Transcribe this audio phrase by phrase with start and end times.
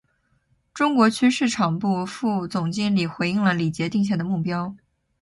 [0.73, 4.75] 中国区市场部副总经理回应了李杰定下的目标